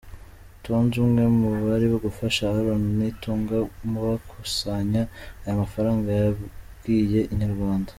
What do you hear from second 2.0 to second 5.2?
gufasha Aaron Nitunga bakusanya